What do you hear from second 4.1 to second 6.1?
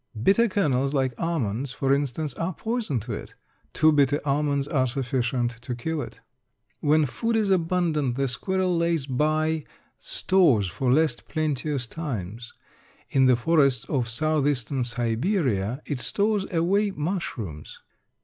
almonds are sufficient to kill